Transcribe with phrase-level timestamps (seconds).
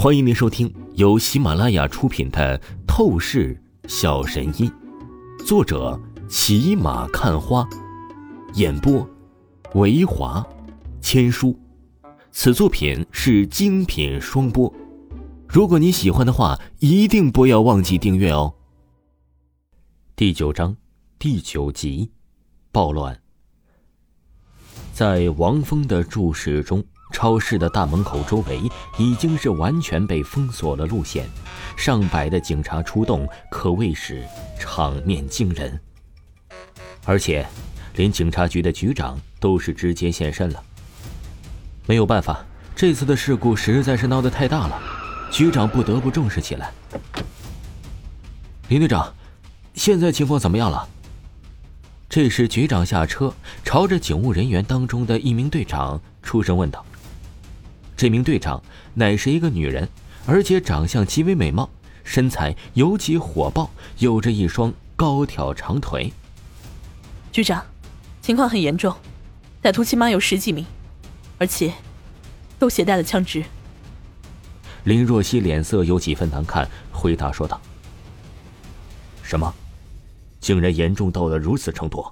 [0.00, 2.56] 欢迎您收听由喜马拉雅出品的
[2.86, 4.70] 《透视小神医》，
[5.44, 7.68] 作者骑马看花，
[8.54, 9.04] 演播
[9.74, 10.46] 维华
[11.00, 11.58] 千书。
[12.30, 14.72] 此作品是精品双播。
[15.48, 18.54] 如果你喜欢的话，一定不要忘记订阅哦。
[20.14, 20.76] 第九章
[21.18, 22.12] 第九集，
[22.70, 23.20] 暴乱。
[24.92, 26.84] 在王峰的注视中。
[27.18, 28.60] 超市的大门口周围
[28.96, 31.28] 已经是完全被封锁了路线，
[31.76, 34.24] 上百的警察出动，可谓是
[34.56, 35.80] 场面惊人。
[37.04, 37.44] 而且，
[37.96, 40.62] 连警察局的局长都是直接现身了。
[41.86, 42.38] 没有办法，
[42.76, 44.80] 这次的事故实在是闹得太大了，
[45.28, 46.72] 局长不得不重视起来。
[48.68, 49.12] 林队长，
[49.74, 50.88] 现在情况怎么样了？
[52.08, 56.84] 这时，局长下车，朝着警务人员当中的一名队长出声问道。
[57.98, 58.62] 这名队长
[58.94, 59.88] 乃是一个女人，
[60.24, 61.68] 而且长相极为美貌，
[62.04, 66.12] 身材尤其火爆，有着一双高挑长腿。
[67.32, 67.66] 局长，
[68.22, 68.94] 情况很严重，
[69.60, 70.64] 歹徒起码有十几名，
[71.38, 71.74] 而且
[72.56, 73.42] 都携带了枪支。
[74.84, 77.60] 林若曦脸色有几分难看，回答说道
[79.24, 79.52] ：“什么？
[80.38, 82.06] 竟然严重到了如此程度？”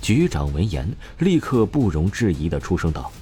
[0.00, 3.12] 局长闻言，立刻不容置疑的出声道：“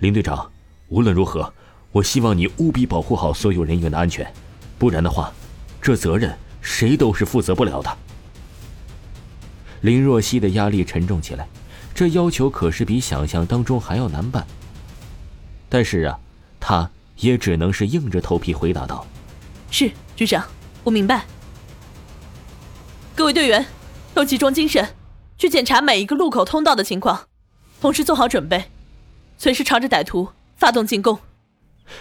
[0.00, 0.46] 林队长。”
[0.88, 1.52] 无论如何，
[1.92, 4.32] 我希望你务必保护好所有人员的安全，
[4.78, 5.32] 不然的话，
[5.82, 7.96] 这责任谁都是负责不了的。
[9.80, 11.48] 林若曦的压力沉重起来，
[11.94, 14.46] 这要求可是比想象当中还要难办。
[15.68, 16.18] 但是啊，
[16.60, 19.04] 她也只能是硬着头皮回答道
[19.70, 20.44] ：“是局长，
[20.84, 21.24] 我明白。
[23.16, 23.66] 各位队员，
[24.14, 24.94] 都集中精神，
[25.36, 27.26] 去检查每一个路口通道的情况，
[27.80, 28.66] 同时做好准备，
[29.36, 31.18] 随时朝着歹徒。”发动进攻！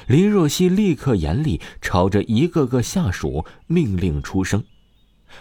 [0.08, 4.64] 林若曦立刻严厉朝着一个个下属命令出声，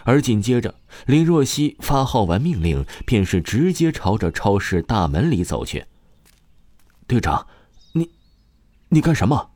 [0.03, 0.75] 而紧接着，
[1.07, 5.85] 林若曦发号完命令，便是直接朝着超市大门里走去。
[7.07, 7.47] 队长，
[7.93, 8.11] 你，
[8.89, 9.51] 你干什么？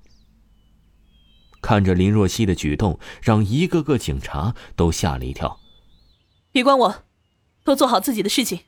[1.61, 5.59] 看着林若曦的举动，让一个个警察都吓了一跳。
[6.51, 7.03] 别管我，
[7.63, 8.61] 都做好自己的事情。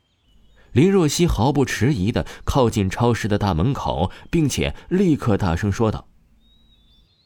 [0.72, 6.08] 林若曦毫不迟疑的靠近超市的大门口，并且立刻大声说道：“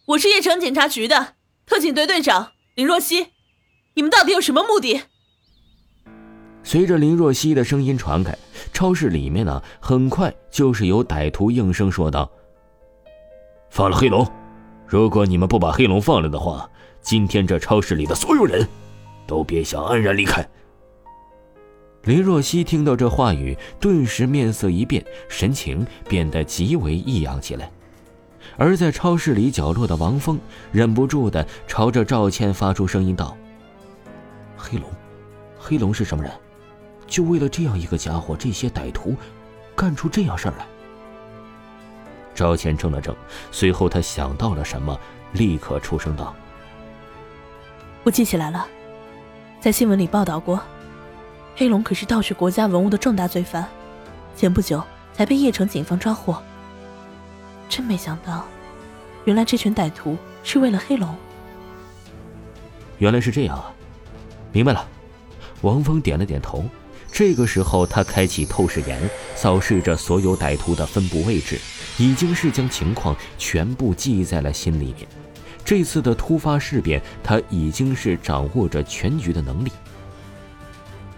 [0.09, 1.35] 我是叶城警察局的
[1.65, 3.29] 特警队队长林若曦，
[3.95, 5.03] 你们到底有什么目的？”
[6.65, 8.37] 随着林若曦的声音传开，
[8.73, 12.29] 超市里面呢，很快就是有歹徒应声说道
[13.71, 14.29] ：“放了黑龙，
[14.89, 16.69] 如果你们不把黑龙放了的话，
[17.01, 18.67] 今天这超市里的所有人
[19.25, 20.45] 都别想安然离开。”
[22.07, 27.69] 林若曦听到这话语，顿时面色一变，神情变得极为异样起来。
[28.57, 30.39] 而在超市里角落的王峰
[30.71, 33.37] 忍不住的朝着赵倩发出声音道
[34.57, 34.89] ：“黑龙，
[35.59, 36.33] 黑龙是什么人？
[37.09, 39.17] 就为了这样一个家伙，这些歹徒
[39.75, 40.67] 干出这样事儿来？”
[42.37, 43.17] 赵倩怔了怔，
[43.51, 44.97] 随后她想到了什么，
[45.33, 46.33] 立刻出声道
[48.05, 48.65] ：“我记起来了，
[49.61, 50.63] 在新闻里报道过。”
[51.59, 53.67] 黑龙可是盗取国家文物的重大罪犯，
[54.37, 54.83] 前不久
[55.15, 56.41] 才被叶城警方抓获。
[57.67, 58.47] 真没想到，
[59.25, 61.17] 原来这群歹徒是为了黑龙。
[62.99, 63.73] 原来是这样啊，
[64.53, 64.87] 明白了。
[65.63, 66.63] 王峰点了点头。
[67.11, 69.01] 这个时候，他开启透视眼，
[69.35, 71.59] 扫视着所有歹徒的分布位置，
[71.97, 75.09] 已经是将情况全部记在了心里面。
[75.65, 79.73] 这次的突发事变，他已经是掌握着全局的能力。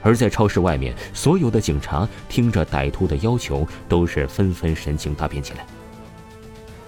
[0.02, 5.66] 而在超市外面，所有的警察听着歹徒的要求，都是纷纷神情大变起来。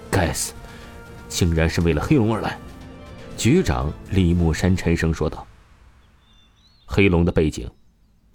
[0.09, 0.53] 该死，
[1.27, 2.57] 竟然是为了黑龙而来！
[3.37, 5.47] 局长李木山沉声说道
[6.85, 7.69] ：“黑龙的背景，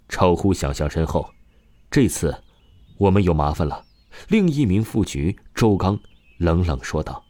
[0.09, 1.29] 超乎想象深厚，
[1.89, 2.35] 这次
[2.97, 3.85] 我们有麻烦了。”
[4.29, 5.99] 另一名副局周刚
[6.39, 7.23] 冷冷说道：“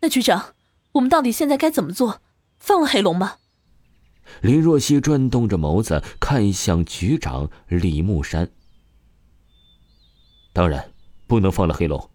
[0.00, 0.54] 那局长，
[0.92, 2.22] 我们到底现在该怎么做？
[2.58, 3.36] 放了黑龙吗？”
[4.40, 8.48] 林若曦转动着眸子，看向局长李木山。
[10.52, 10.92] 当然，
[11.26, 12.10] 不能放了黑龙。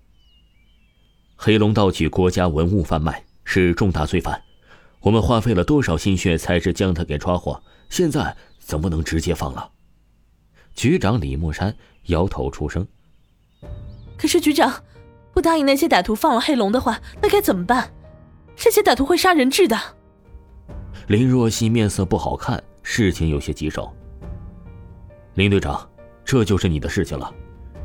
[1.35, 4.41] 黑龙盗取国家文物贩卖是重大罪犯，
[5.01, 7.61] 我们花费了多少心血才是将他给抓获？
[7.89, 9.71] 现在怎么能直接放了？
[10.73, 11.75] 局长李木山
[12.05, 12.87] 摇头出声。
[14.17, 14.83] 可是局长，
[15.33, 17.93] 不答应那些歹徒放了黑龙的话，那该怎么办？
[18.55, 19.77] 这些歹徒会杀人质的。
[21.07, 23.91] 林若曦面色不好看，事情有些棘手。
[25.35, 25.89] 林队长，
[26.23, 27.33] 这就是你的事情了，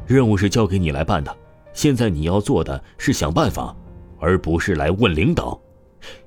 [0.07, 1.37] 任务是交给你来办的。
[1.73, 3.75] 现在你要做的是想办法，
[4.21, 5.61] 而不是来问领导。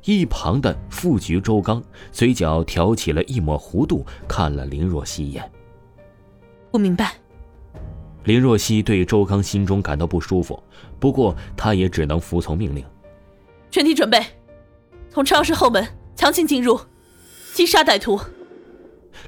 [0.04, 5.50] 一旁的副局周刚嘴角挑起了一抹弧度，看了林若曦一眼。
[6.72, 7.14] 我明白。
[8.26, 10.62] 林若曦对周刚心中感到不舒服，
[11.00, 12.84] 不过她也只能服从命令。
[13.70, 14.22] 全体准备，
[15.10, 15.88] 从超市后门
[16.22, 16.80] 强行进入，
[17.52, 18.22] 击杀歹徒。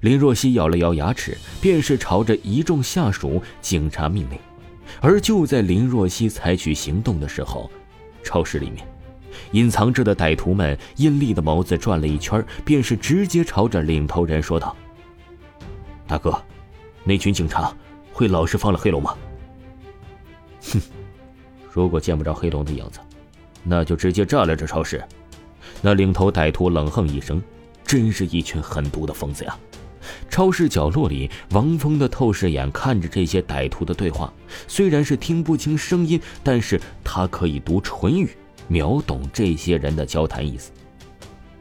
[0.02, 4.38] 林若曦咬了咬牙齿，便是朝着一众下属警察命令。
[5.02, 7.68] 而就在林若曦采取行动的时候，
[8.24, 8.88] 超市里面。
[9.54, 14.76] 隐藏着的歹徒们阴厉的眸子转了一圈，便是直接朝着领头人说道
[16.06, 16.40] ：“大哥，
[17.04, 17.76] 那群警察
[18.12, 19.18] 会老实放了黑龙吗
[20.72, 20.80] ？”“哼，
[21.72, 23.00] 如果见不着黑龙的影子，
[23.64, 25.04] 那就直接炸了这超市。”
[25.82, 27.42] 那领头歹徒冷哼一声
[27.86, 29.58] ：“真是一群狠毒的疯子呀！”
[30.30, 34.34] 超市角落里，王峰的透视眼看着这些歹徒的对话，
[34.68, 38.30] 虽然是听不清声音，但是他可以读唇语。
[38.70, 40.72] 秒懂这些人的交谈意思，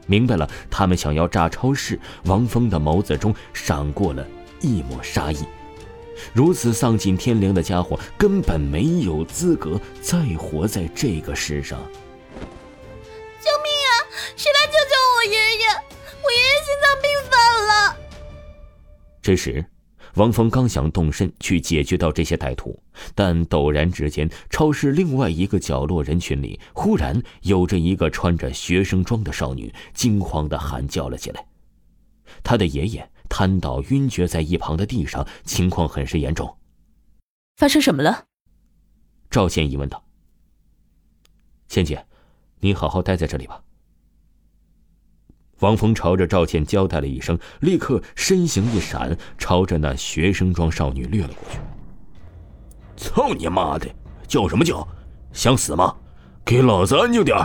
[0.07, 1.99] 明白了他们想要炸超市。
[2.25, 4.27] 王峰的眸子中闪过了
[4.61, 5.39] 一抹杀意，
[6.33, 11.79] 如此丧尽天良的家伙根本没有资格再活在这个世上。
[14.37, 15.67] 谁来救救我爷爷？
[16.23, 17.97] 我爷爷心脏病犯了。
[19.21, 19.65] 这时。
[20.17, 22.79] 王峰刚想动身去解决掉这些歹徒，
[23.15, 31.47] 但陡然之间，超市另外一个角落人群里，忽然有着一个穿着学生装的少女，惊慌的喊叫了起来。
[32.45, 36.59] 她的爷爷瘫倒晕厥在一旁的地上，情况很是严重。
[37.57, 38.27] 发生什么了？
[39.31, 40.05] 赵倩怡问道。
[41.69, 42.05] 倩姐，
[42.61, 43.63] 你好好待在这里吧。
[45.63, 51.59] 王峰朝着赵倩交代了一声，立刻身形一闪，朝着那学生装少女掠了过去。
[52.97, 53.89] 操你妈的！
[54.27, 54.87] 叫什么叫？
[55.33, 55.95] 想死吗？
[56.45, 57.39] 给老子安静点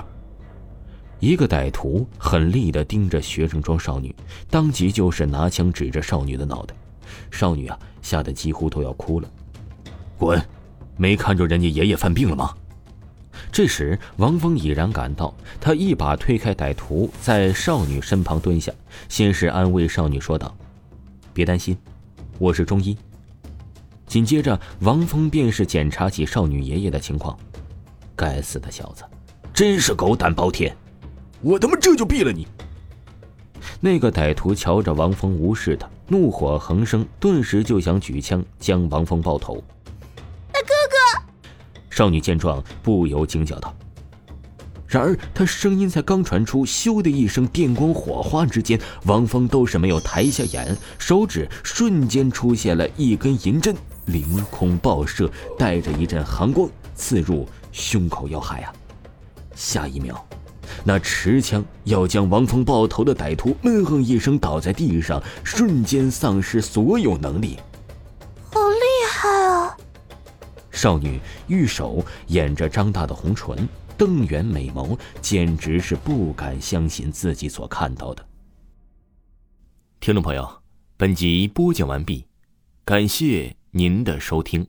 [1.20, 4.16] 一个歹徒狠厉的盯着学生装少女，
[4.50, 6.76] 当即就是拿枪指着少女的脑袋。
[7.30, 9.30] 少女啊，吓得几乎都要哭了。
[10.18, 10.44] 滚！
[10.96, 12.52] 没看着人家爷爷犯病了吗？
[13.52, 18.72] 这时，王峰已然赶到，他一把推开歹徒，在少女身旁蹲下，
[19.10, 20.56] 先是安慰少女说道
[21.34, 21.78] ：“别担心，
[22.40, 22.98] 我是中医。”
[24.08, 27.38] 紧接着，王峰便是检查起少女爷爷的情况。
[28.16, 29.04] 该死的小子，
[29.54, 30.76] 真是狗胆包天！
[31.42, 32.48] 我他妈这就毙了你！
[33.80, 39.64] 那个歹徒瞧着王峰无视他，怒火横生，顿时就想举枪将王峰爆头。
[41.98, 43.76] 少女见状，不由惊叫道
[44.86, 55.28] ：“然而，她声音才刚传出，咻的一声，电光火花之间，王峰都是没有抬下眼，手指瞬间出现了一根银针，凌空爆射，
[55.58, 58.72] 带着一阵寒光刺入胸口要害啊！
[59.56, 60.24] 下一秒，
[60.84, 67.58] 那持枪要将王峰爆头的歹徒闷哼一声，倒在地上，瞬间丧失所有能力。
[70.78, 78.24] 少女玉手掩着张大的红唇，瞪圆美眸，简直是不敢相信自己所看到的。
[80.00, 80.62] 听众朋友，
[80.96, 82.28] 本集播讲完毕，
[82.86, 84.68] 感谢您的收听。